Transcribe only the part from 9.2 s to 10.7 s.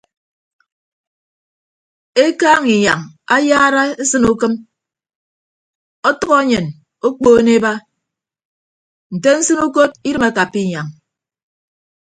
nsịn ukot idịm akappa